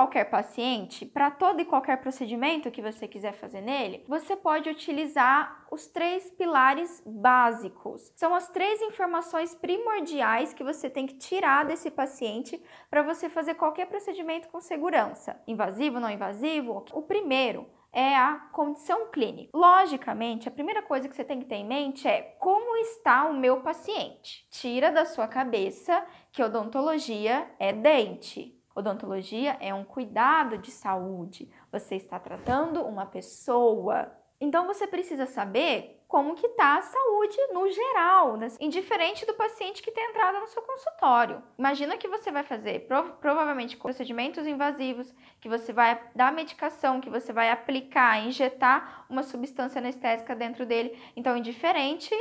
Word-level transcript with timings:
qualquer 0.00 0.30
paciente, 0.30 1.04
para 1.04 1.30
todo 1.30 1.60
e 1.60 1.64
qualquer 1.66 1.98
procedimento 2.00 2.70
que 2.70 2.80
você 2.80 3.06
quiser 3.06 3.34
fazer 3.34 3.60
nele, 3.60 4.02
você 4.08 4.34
pode 4.34 4.70
utilizar 4.70 5.66
os 5.70 5.86
três 5.88 6.30
pilares 6.30 7.02
básicos. 7.04 8.10
São 8.16 8.34
as 8.34 8.48
três 8.48 8.80
informações 8.80 9.54
primordiais 9.54 10.54
que 10.54 10.64
você 10.64 10.88
tem 10.88 11.06
que 11.06 11.18
tirar 11.18 11.66
desse 11.66 11.90
paciente 11.90 12.58
para 12.88 13.02
você 13.02 13.28
fazer 13.28 13.54
qualquer 13.56 13.88
procedimento 13.88 14.48
com 14.48 14.58
segurança. 14.58 15.38
Invasivo, 15.46 16.00
não 16.00 16.08
invasivo? 16.08 16.82
O 16.94 17.02
primeiro 17.02 17.66
é 17.92 18.16
a 18.16 18.36
condição 18.52 19.10
clínica. 19.10 19.50
Logicamente, 19.54 20.48
a 20.48 20.52
primeira 20.52 20.80
coisa 20.80 21.08
que 21.10 21.14
você 21.14 21.24
tem 21.24 21.40
que 21.40 21.46
ter 21.46 21.56
em 21.56 21.66
mente 21.66 22.08
é 22.08 22.22
como 22.38 22.74
está 22.78 23.26
o 23.26 23.34
meu 23.34 23.60
paciente. 23.60 24.46
Tira 24.50 24.90
da 24.90 25.04
sua 25.04 25.28
cabeça 25.28 26.06
que 26.32 26.42
odontologia 26.42 27.50
é 27.58 27.70
dente. 27.70 28.59
Odontologia 28.74 29.56
é 29.60 29.74
um 29.74 29.84
cuidado 29.84 30.58
de 30.58 30.70
saúde. 30.70 31.50
Você 31.72 31.96
está 31.96 32.18
tratando 32.18 32.82
uma 32.82 33.06
pessoa. 33.06 34.10
Então 34.40 34.66
você 34.66 34.86
precisa 34.86 35.26
saber 35.26 36.00
como 36.10 36.34
que 36.34 36.46
está 36.46 36.76
a 36.76 36.82
saúde 36.82 37.36
no 37.52 37.70
geral, 37.70 38.36
né? 38.36 38.48
indiferente 38.58 39.24
do 39.24 39.34
paciente 39.34 39.80
que 39.80 39.92
tem 39.92 40.10
entrado 40.10 40.40
no 40.40 40.48
seu 40.48 40.60
consultório. 40.60 41.40
Imagina 41.56 41.96
que 41.96 42.08
você 42.08 42.32
vai 42.32 42.42
fazer 42.42 42.80
prov 42.88 43.12
provavelmente 43.20 43.76
procedimentos 43.76 44.44
invasivos, 44.44 45.14
que 45.40 45.48
você 45.48 45.72
vai 45.72 46.02
dar 46.14 46.32
medicação, 46.32 47.00
que 47.00 47.08
você 47.08 47.32
vai 47.32 47.50
aplicar, 47.50 48.26
injetar 48.26 49.06
uma 49.08 49.22
substância 49.22 49.78
anestésica 49.78 50.34
dentro 50.34 50.66
dele. 50.66 50.98
Então, 51.14 51.36
indiferente 51.36 52.12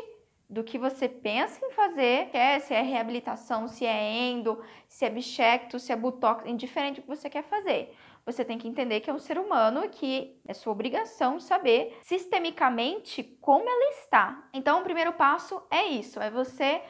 do 0.50 0.64
que 0.64 0.80
você 0.80 1.08
pensa 1.08 1.64
em 1.64 1.72
fazer, 1.72 2.30
quer, 2.32 2.60
se 2.60 2.74
é 2.74 2.82
reabilitação, 2.82 3.68
se 3.68 3.86
é 3.86 4.12
endo, 4.12 4.60
se 4.88 5.06
é 5.06 5.10
bichecto, 5.10 5.78
se 5.78 5.92
é 5.92 5.96
butox, 5.96 6.44
indiferente 6.48 7.00
do 7.00 7.04
que 7.04 7.16
você 7.16 7.30
quer 7.30 7.44
fazer. 7.44 7.94
Você 8.26 8.44
tem 8.44 8.58
que 8.58 8.68
entender 8.68 9.00
que 9.00 9.10
é 9.10 9.14
um 9.14 9.20
ser 9.20 9.38
humano 9.38 9.84
e 9.84 9.90
que 9.90 10.40
é 10.48 10.54
sua 10.54 10.74
obrigação 10.74 11.40
saber 11.40 11.98
sistemicamente 12.02 13.24
como 13.42 13.70
ela 13.70 13.92
está. 13.92 14.48
Então, 14.54 14.80
o 14.82 14.84
primeiro 14.84 15.14
passo 15.14 15.62
é 15.70 15.86
isso, 15.86 16.20
é 16.20 16.30
você 16.30 16.82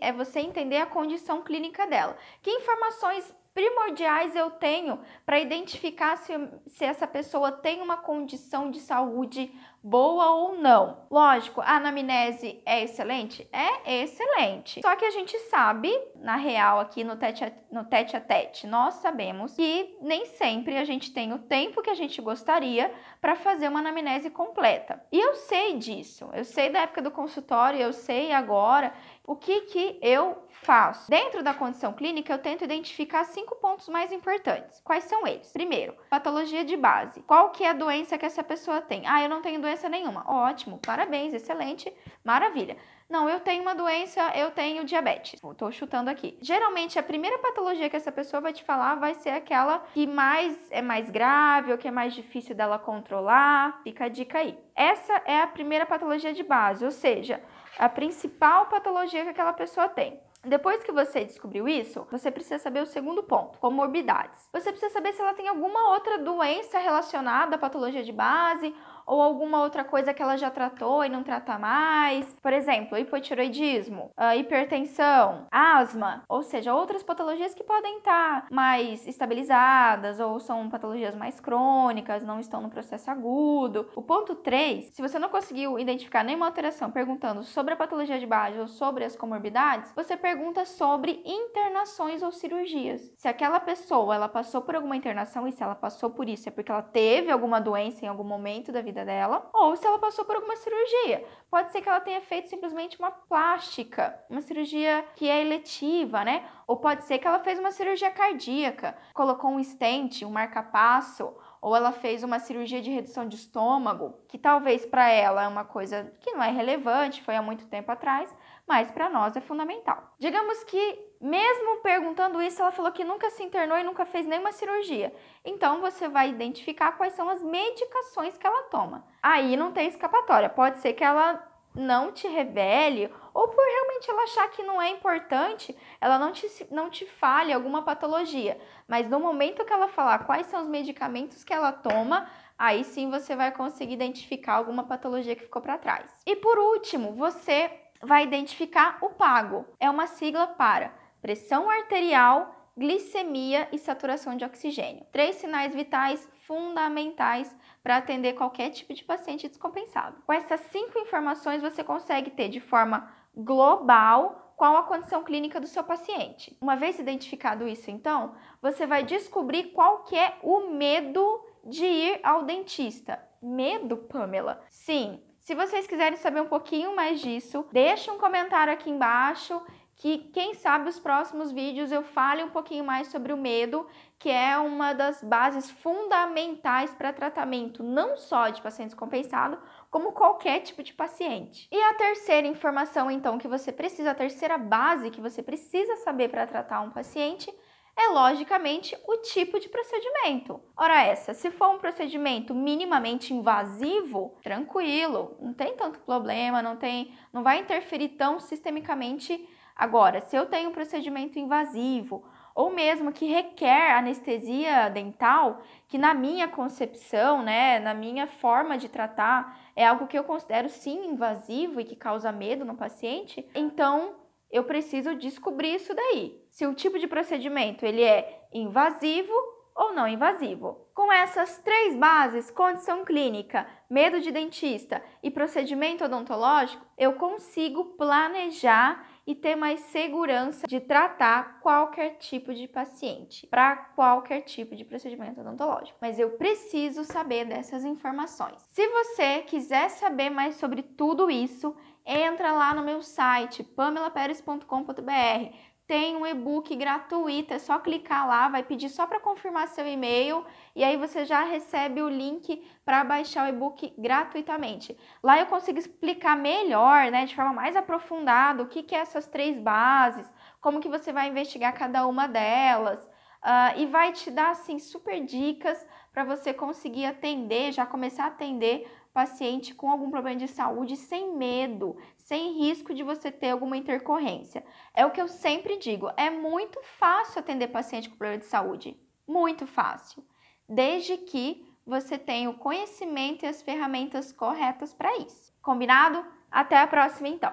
é 0.00 0.12
você 0.12 0.38
entender 0.38 0.76
a 0.76 0.86
condição 0.86 1.42
clínica 1.42 1.84
dela. 1.86 2.16
Que 2.42 2.50
informações 2.50 3.34
primordiais 3.58 4.36
eu 4.36 4.52
tenho 4.52 5.00
para 5.26 5.40
identificar 5.40 6.16
se, 6.16 6.32
se 6.68 6.84
essa 6.84 7.08
pessoa 7.08 7.50
tem 7.50 7.80
uma 7.80 7.96
condição 7.96 8.70
de 8.70 8.78
saúde 8.78 9.52
boa 9.88 10.30
ou 10.30 10.58
não. 10.58 11.06
Lógico, 11.10 11.60
a 11.62 11.76
anamnese 11.76 12.60
é 12.66 12.82
excelente? 12.82 13.48
É 13.52 14.02
excelente. 14.02 14.80
Só 14.82 14.94
que 14.96 15.04
a 15.04 15.10
gente 15.10 15.38
sabe, 15.50 15.90
na 16.16 16.36
real, 16.36 16.78
aqui 16.78 17.02
no 17.02 17.16
tete 17.16 17.44
a, 17.44 17.52
no 17.72 17.84
tete, 17.84 18.16
a 18.16 18.20
tete, 18.20 18.66
nós 18.66 18.94
sabemos 18.94 19.54
que 19.54 19.96
nem 20.02 20.26
sempre 20.26 20.76
a 20.76 20.84
gente 20.84 21.12
tem 21.12 21.32
o 21.32 21.38
tempo 21.38 21.80
que 21.80 21.90
a 21.90 21.94
gente 21.94 22.20
gostaria 22.20 22.92
para 23.20 23.34
fazer 23.34 23.68
uma 23.68 23.80
anamnese 23.80 24.28
completa. 24.28 25.02
E 25.10 25.18
eu 25.18 25.34
sei 25.34 25.78
disso. 25.78 26.28
Eu 26.34 26.44
sei 26.44 26.68
da 26.68 26.80
época 26.80 27.00
do 27.00 27.10
consultório, 27.10 27.80
eu 27.80 27.92
sei 27.92 28.32
agora 28.32 28.92
o 29.28 29.36
que, 29.36 29.60
que 29.60 29.98
eu 30.00 30.42
faço? 30.48 31.10
Dentro 31.10 31.42
da 31.42 31.52
condição 31.52 31.92
clínica, 31.92 32.32
eu 32.32 32.38
tento 32.38 32.64
identificar 32.64 33.24
cinco 33.24 33.56
pontos 33.56 33.86
mais 33.86 34.10
importantes. 34.10 34.80
Quais 34.82 35.04
são 35.04 35.26
eles? 35.26 35.52
Primeiro, 35.52 35.94
patologia 36.08 36.64
de 36.64 36.74
base. 36.78 37.20
Qual 37.20 37.50
que 37.50 37.62
é 37.62 37.68
a 37.68 37.74
doença 37.74 38.16
que 38.16 38.24
essa 38.24 38.42
pessoa 38.42 38.80
tem? 38.80 39.06
Ah, 39.06 39.22
eu 39.22 39.28
não 39.28 39.42
tenho 39.42 39.60
doença 39.60 39.86
nenhuma. 39.86 40.24
Ótimo, 40.26 40.78
parabéns, 40.78 41.34
excelente, 41.34 41.92
maravilha. 42.24 42.78
Não, 43.06 43.28
eu 43.28 43.40
tenho 43.40 43.60
uma 43.60 43.74
doença, 43.74 44.20
eu 44.34 44.50
tenho 44.50 44.84
diabetes. 44.84 45.34
Estou 45.34 45.70
chutando 45.72 46.08
aqui. 46.08 46.38
Geralmente, 46.40 46.98
a 46.98 47.02
primeira 47.02 47.38
patologia 47.38 47.90
que 47.90 47.96
essa 47.96 48.12
pessoa 48.12 48.40
vai 48.40 48.54
te 48.54 48.64
falar 48.64 48.94
vai 48.94 49.12
ser 49.14 49.30
aquela 49.30 49.80
que 49.92 50.06
mais 50.06 50.56
é 50.70 50.80
mais 50.80 51.10
grave 51.10 51.72
ou 51.72 51.76
que 51.76 51.88
é 51.88 51.90
mais 51.90 52.14
difícil 52.14 52.54
dela 52.54 52.78
controlar. 52.78 53.80
Fica 53.82 54.06
a 54.06 54.08
dica 54.08 54.38
aí. 54.38 54.58
Essa 54.74 55.22
é 55.26 55.40
a 55.40 55.46
primeira 55.46 55.84
patologia 55.84 56.32
de 56.32 56.42
base, 56.42 56.84
ou 56.84 56.90
seja, 56.90 57.42
a 57.78 57.88
principal 57.88 58.66
patologia 58.66 59.22
que 59.22 59.30
aquela 59.30 59.52
pessoa 59.52 59.88
tem. 59.88 60.20
Depois 60.44 60.82
que 60.84 60.92
você 60.92 61.24
descobriu 61.24 61.68
isso, 61.68 62.06
você 62.10 62.30
precisa 62.30 62.58
saber 62.58 62.80
o 62.80 62.86
segundo 62.86 63.22
ponto, 63.24 63.58
comorbidades. 63.58 64.48
Você 64.52 64.70
precisa 64.70 64.92
saber 64.92 65.12
se 65.12 65.20
ela 65.20 65.34
tem 65.34 65.48
alguma 65.48 65.90
outra 65.90 66.18
doença 66.18 66.78
relacionada 66.78 67.56
à 67.56 67.58
patologia 67.58 68.04
de 68.04 68.12
base 68.12 68.74
ou 69.08 69.22
alguma 69.22 69.62
outra 69.62 69.82
coisa 69.82 70.12
que 70.12 70.22
ela 70.22 70.36
já 70.36 70.50
tratou 70.50 71.04
e 71.04 71.08
não 71.08 71.22
trata 71.22 71.58
mais. 71.58 72.36
Por 72.42 72.52
exemplo, 72.52 72.98
hipotiroidismo, 72.98 74.10
ah, 74.16 74.36
hipertensão, 74.36 75.46
asma, 75.50 76.22
ou 76.28 76.42
seja, 76.42 76.74
outras 76.74 77.02
patologias 77.02 77.54
que 77.54 77.64
podem 77.64 77.98
estar 77.98 78.46
mais 78.50 79.06
estabilizadas 79.06 80.20
ou 80.20 80.38
são 80.38 80.68
patologias 80.68 81.16
mais 81.16 81.40
crônicas, 81.40 82.22
não 82.22 82.38
estão 82.38 82.60
no 82.60 82.68
processo 82.68 83.10
agudo. 83.10 83.88
O 83.96 84.02
ponto 84.02 84.34
3, 84.34 84.90
se 84.92 85.00
você 85.02 85.18
não 85.18 85.28
conseguiu 85.30 85.78
identificar 85.78 86.22
nenhuma 86.22 86.46
alteração 86.46 86.90
perguntando 86.90 87.42
sobre 87.42 87.74
a 87.74 87.76
patologia 87.76 88.18
de 88.18 88.26
base 88.26 88.58
ou 88.58 88.68
sobre 88.68 89.04
as 89.04 89.16
comorbidades, 89.16 89.92
você 89.96 90.16
pergunta 90.16 90.64
sobre 90.64 91.22
internações 91.24 92.22
ou 92.22 92.30
cirurgias. 92.30 93.10
Se 93.16 93.28
aquela 93.28 93.58
pessoa 93.58 94.14
ela 94.14 94.28
passou 94.28 94.60
por 94.60 94.74
alguma 94.74 94.96
internação 94.96 95.48
e 95.48 95.52
se 95.52 95.62
ela 95.62 95.74
passou 95.74 96.10
por 96.10 96.28
isso 96.28 96.48
é 96.48 96.52
porque 96.52 96.70
ela 96.70 96.82
teve 96.82 97.30
alguma 97.30 97.60
doença 97.60 98.04
em 98.04 98.08
algum 98.08 98.24
momento 98.24 98.70
da 98.70 98.82
vida 98.82 98.97
vida 98.98 99.04
dela, 99.04 99.48
ou 99.52 99.76
se 99.76 99.86
ela 99.86 99.98
passou 99.98 100.24
por 100.24 100.36
alguma 100.36 100.56
cirurgia. 100.56 101.24
Pode 101.50 101.70
ser 101.70 101.80
que 101.80 101.88
ela 101.88 102.00
tenha 102.00 102.20
feito 102.20 102.48
simplesmente 102.48 102.98
uma 102.98 103.10
plástica, 103.10 104.18
uma 104.28 104.40
cirurgia 104.40 105.04
que 105.14 105.28
é 105.28 105.40
eletiva, 105.40 106.24
né? 106.24 106.44
Ou 106.66 106.76
pode 106.76 107.04
ser 107.04 107.18
que 107.18 107.26
ela 107.26 107.38
fez 107.40 107.58
uma 107.58 107.70
cirurgia 107.70 108.10
cardíaca, 108.10 108.96
colocou 109.14 109.50
um 109.50 109.62
stent, 109.62 110.22
um 110.22 110.30
marca-passo, 110.30 111.32
ou 111.60 111.74
ela 111.74 111.92
fez 111.92 112.22
uma 112.22 112.38
cirurgia 112.38 112.80
de 112.80 112.90
redução 112.90 113.26
de 113.26 113.36
estômago, 113.36 114.14
que 114.28 114.38
talvez 114.38 114.86
para 114.86 115.10
ela 115.10 115.44
é 115.44 115.48
uma 115.48 115.64
coisa 115.64 116.12
que 116.20 116.32
não 116.32 116.42
é 116.42 116.50
relevante, 116.50 117.22
foi 117.22 117.36
há 117.36 117.42
muito 117.42 117.66
tempo 117.66 117.90
atrás, 117.90 118.34
mas 118.66 118.90
para 118.90 119.08
nós 119.08 119.36
é 119.36 119.40
fundamental. 119.40 120.14
Digamos 120.18 120.62
que 120.64 121.07
mesmo 121.20 121.78
perguntando 121.82 122.40
isso, 122.40 122.62
ela 122.62 122.70
falou 122.70 122.92
que 122.92 123.02
nunca 123.02 123.28
se 123.30 123.42
internou 123.42 123.76
e 123.76 123.82
nunca 123.82 124.06
fez 124.06 124.26
nenhuma 124.26 124.52
cirurgia. 124.52 125.12
Então 125.44 125.80
você 125.80 126.08
vai 126.08 126.30
identificar 126.30 126.92
quais 126.92 127.12
são 127.14 127.28
as 127.28 127.42
medicações 127.42 128.38
que 128.38 128.46
ela 128.46 128.64
toma. 128.64 129.04
Aí 129.22 129.56
não 129.56 129.72
tem 129.72 129.88
escapatória. 129.88 130.48
Pode 130.48 130.78
ser 130.78 130.92
que 130.92 131.02
ela 131.02 131.44
não 131.74 132.12
te 132.12 132.26
revele 132.26 133.12
ou 133.34 133.48
por 133.48 133.64
realmente 133.64 134.10
ela 134.10 134.22
achar 134.22 134.48
que 134.50 134.62
não 134.62 134.80
é 134.80 134.90
importante, 134.90 135.76
ela 136.00 136.18
não 136.18 136.32
te, 136.32 136.46
não 136.70 136.90
te 136.90 137.04
fale 137.04 137.52
alguma 137.52 137.82
patologia. 137.82 138.60
Mas 138.86 139.08
no 139.08 139.20
momento 139.20 139.64
que 139.64 139.72
ela 139.72 139.88
falar 139.88 140.24
quais 140.24 140.46
são 140.46 140.60
os 140.60 140.68
medicamentos 140.68 141.44
que 141.44 141.52
ela 141.52 141.72
toma, 141.72 142.28
aí 142.56 142.84
sim 142.84 143.10
você 143.10 143.34
vai 143.36 143.52
conseguir 143.52 143.94
identificar 143.94 144.54
alguma 144.54 144.84
patologia 144.84 145.36
que 145.36 145.42
ficou 145.42 145.62
para 145.62 145.78
trás. 145.78 146.12
E 146.26 146.36
por 146.36 146.58
último, 146.58 147.14
você 147.14 147.70
vai 148.02 148.22
identificar 148.22 148.98
o 149.00 149.10
PAGO. 149.10 149.66
É 149.80 149.90
uma 149.90 150.06
sigla 150.06 150.46
para 150.46 150.92
pressão 151.20 151.68
arterial, 151.70 152.54
glicemia 152.76 153.68
e 153.72 153.78
saturação 153.78 154.36
de 154.36 154.44
oxigênio. 154.44 155.04
Três 155.10 155.36
sinais 155.36 155.74
vitais 155.74 156.28
fundamentais 156.46 157.54
para 157.82 157.96
atender 157.96 158.34
qualquer 158.34 158.70
tipo 158.70 158.94
de 158.94 159.04
paciente 159.04 159.48
descompensado. 159.48 160.22
Com 160.24 160.32
essas 160.32 160.60
cinco 160.72 160.98
informações, 160.98 161.60
você 161.60 161.82
consegue 161.82 162.30
ter 162.30 162.48
de 162.48 162.60
forma 162.60 163.12
global 163.34 164.54
qual 164.56 164.76
a 164.76 164.82
condição 164.82 165.22
clínica 165.22 165.60
do 165.60 165.66
seu 165.66 165.84
paciente. 165.84 166.56
Uma 166.60 166.74
vez 166.74 166.98
identificado 166.98 167.68
isso, 167.68 167.90
então, 167.90 168.34
você 168.60 168.86
vai 168.86 169.04
descobrir 169.04 169.72
qual 169.72 170.04
que 170.04 170.16
é 170.16 170.36
o 170.42 170.70
medo 170.70 171.44
de 171.64 171.84
ir 171.84 172.20
ao 172.24 172.44
dentista. 172.44 173.22
Medo, 173.40 173.96
Pamela? 173.96 174.60
Sim. 174.68 175.22
Se 175.38 175.54
vocês 175.54 175.86
quiserem 175.86 176.18
saber 176.18 176.42
um 176.42 176.48
pouquinho 176.48 176.94
mais 176.94 177.20
disso, 177.20 177.64
deixa 177.72 178.12
um 178.12 178.18
comentário 178.18 178.72
aqui 178.72 178.90
embaixo 178.90 179.62
que 179.98 180.18
quem 180.32 180.54
sabe 180.54 180.88
os 180.88 181.00
próximos 181.00 181.50
vídeos 181.50 181.90
eu 181.90 182.04
fale 182.04 182.44
um 182.44 182.50
pouquinho 182.50 182.84
mais 182.84 183.08
sobre 183.08 183.32
o 183.32 183.36
medo, 183.36 183.84
que 184.16 184.30
é 184.30 184.56
uma 184.56 184.92
das 184.92 185.22
bases 185.24 185.68
fundamentais 185.68 186.94
para 186.94 187.12
tratamento 187.12 187.82
não 187.82 188.16
só 188.16 188.48
de 188.48 188.62
pacientes 188.62 188.94
compensados, 188.94 189.58
como 189.90 190.12
qualquer 190.12 190.60
tipo 190.60 190.84
de 190.84 190.94
paciente. 190.94 191.68
E 191.72 191.82
a 191.82 191.94
terceira 191.94 192.46
informação 192.46 193.10
então 193.10 193.38
que 193.38 193.48
você 193.48 193.72
precisa, 193.72 194.12
a 194.12 194.14
terceira 194.14 194.56
base 194.56 195.10
que 195.10 195.20
você 195.20 195.42
precisa 195.42 195.96
saber 195.96 196.28
para 196.28 196.46
tratar 196.46 196.80
um 196.80 196.90
paciente 196.90 197.52
é 197.96 198.10
logicamente 198.10 198.96
o 199.08 199.16
tipo 199.16 199.58
de 199.58 199.68
procedimento. 199.68 200.62
Ora 200.76 201.02
essa, 201.02 201.34
se 201.34 201.50
for 201.50 201.70
um 201.70 201.78
procedimento 201.78 202.54
minimamente 202.54 203.34
invasivo, 203.34 204.38
tranquilo, 204.44 205.36
não 205.40 205.52
tem 205.52 205.74
tanto 205.74 205.98
problema, 206.00 206.62
não 206.62 206.76
tem, 206.76 207.12
não 207.32 207.42
vai 207.42 207.58
interferir 207.58 208.10
tão 208.10 208.38
sistemicamente 208.38 209.44
Agora, 209.78 210.20
se 210.20 210.36
eu 210.36 210.46
tenho 210.46 210.70
um 210.70 210.72
procedimento 210.72 211.38
invasivo 211.38 212.24
ou 212.52 212.70
mesmo 212.70 213.12
que 213.12 213.26
requer 213.26 213.92
anestesia 213.92 214.90
dental, 214.90 215.62
que 215.86 215.96
na 215.96 216.12
minha 216.12 216.48
concepção, 216.48 217.40
né, 217.40 217.78
na 217.78 217.94
minha 217.94 218.26
forma 218.26 218.76
de 218.76 218.88
tratar, 218.88 219.56
é 219.76 219.86
algo 219.86 220.08
que 220.08 220.18
eu 220.18 220.24
considero 220.24 220.68
sim 220.68 221.06
invasivo 221.06 221.80
e 221.80 221.84
que 221.84 221.94
causa 221.94 222.32
medo 222.32 222.64
no 222.64 222.74
paciente, 222.74 223.48
então 223.54 224.16
eu 224.50 224.64
preciso 224.64 225.14
descobrir 225.14 225.76
isso 225.76 225.94
daí. 225.94 226.42
Se 226.50 226.66
o 226.66 226.74
tipo 226.74 226.98
de 226.98 227.06
procedimento 227.06 227.86
ele 227.86 228.02
é 228.02 228.48
invasivo 228.52 229.32
ou 229.78 229.94
não 229.94 230.08
invasivo. 230.08 230.88
Com 230.92 231.12
essas 231.12 231.58
três 231.58 231.94
bases, 231.94 232.50
condição 232.50 233.04
clínica, 233.04 233.64
medo 233.88 234.20
de 234.20 234.32
dentista 234.32 235.00
e 235.22 235.30
procedimento 235.30 236.04
odontológico, 236.04 236.84
eu 236.98 237.12
consigo 237.12 237.84
planejar 237.96 239.06
e 239.28 239.34
ter 239.34 239.54
mais 239.54 239.80
segurança 239.80 240.66
de 240.66 240.80
tratar 240.80 241.60
qualquer 241.60 242.16
tipo 242.16 242.54
de 242.54 242.66
paciente 242.66 243.46
para 243.46 243.76
qualquer 243.76 244.40
tipo 244.40 244.74
de 244.74 244.86
procedimento 244.86 245.42
odontológico. 245.42 245.98
Mas 246.00 246.18
eu 246.18 246.30
preciso 246.30 247.04
saber 247.04 247.44
dessas 247.44 247.84
informações. 247.84 248.62
Se 248.70 248.88
você 248.88 249.42
quiser 249.42 249.90
saber 249.90 250.30
mais 250.30 250.54
sobre 250.54 250.82
tudo 250.82 251.30
isso, 251.30 251.76
entra 252.06 252.52
lá 252.52 252.74
no 252.74 252.82
meu 252.82 253.02
site 253.02 253.62
pamelaperes.com.br 253.62 255.68
tem 255.88 256.14
um 256.14 256.26
e-book 256.26 256.76
gratuito, 256.76 257.54
é 257.54 257.58
só 257.58 257.78
clicar 257.78 258.28
lá, 258.28 258.46
vai 258.46 258.62
pedir 258.62 258.90
só 258.90 259.06
para 259.06 259.18
confirmar 259.18 259.68
seu 259.68 259.88
e-mail 259.88 260.44
e 260.76 260.84
aí 260.84 260.98
você 260.98 261.24
já 261.24 261.42
recebe 261.44 262.02
o 262.02 262.10
link 262.10 262.62
para 262.84 263.02
baixar 263.02 263.46
o 263.46 263.48
e-book 263.48 263.94
gratuitamente. 263.96 264.94
Lá 265.22 265.40
eu 265.40 265.46
consigo 265.46 265.78
explicar 265.78 266.36
melhor, 266.36 267.10
né, 267.10 267.24
de 267.24 267.34
forma 267.34 267.54
mais 267.54 267.74
aprofundada, 267.74 268.62
o 268.62 268.68
que, 268.68 268.82
que 268.82 268.94
é 268.94 268.98
essas 268.98 269.26
três 269.26 269.58
bases, 269.58 270.30
como 270.60 270.78
que 270.78 270.90
você 270.90 271.10
vai 271.10 271.28
investigar 271.28 271.72
cada 271.72 272.06
uma 272.06 272.28
delas 272.28 273.02
uh, 273.42 273.78
e 273.78 273.86
vai 273.86 274.12
te 274.12 274.30
dar 274.30 274.50
assim 274.50 274.78
super 274.78 275.24
dicas 275.24 275.86
para 276.12 276.22
você 276.22 276.52
conseguir 276.52 277.06
atender, 277.06 277.72
já 277.72 277.86
começar 277.86 278.24
a 278.24 278.28
atender 278.28 278.86
paciente 279.18 279.74
com 279.74 279.90
algum 279.90 280.12
problema 280.12 280.38
de 280.38 280.46
saúde 280.46 280.96
sem 280.96 281.36
medo, 281.36 281.96
sem 282.16 282.52
risco 282.52 282.94
de 282.94 283.02
você 283.02 283.32
ter 283.32 283.50
alguma 283.50 283.76
intercorrência. 283.76 284.64
É 284.94 285.04
o 285.04 285.10
que 285.10 285.20
eu 285.20 285.26
sempre 285.26 285.76
digo, 285.76 286.08
é 286.16 286.30
muito 286.30 286.80
fácil 287.00 287.40
atender 287.40 287.66
paciente 287.66 288.08
com 288.08 288.14
problema 288.14 288.38
de 288.38 288.46
saúde, 288.46 288.96
muito 289.26 289.66
fácil, 289.66 290.24
desde 290.68 291.16
que 291.16 291.66
você 291.84 292.16
tenha 292.16 292.48
o 292.48 292.58
conhecimento 292.58 293.44
e 293.44 293.48
as 293.48 293.60
ferramentas 293.60 294.30
corretas 294.30 294.94
para 294.94 295.16
isso. 295.16 295.52
Combinado? 295.60 296.24
Até 296.48 296.78
a 296.78 296.86
próxima 296.86 297.26
então. 297.26 297.52